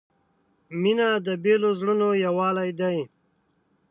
•مینه 0.81 1.09
د 1.25 1.27
بېلو 1.43 1.69
زړونو 1.79 2.07
یووالی 2.25 2.69
دی. 2.79 2.97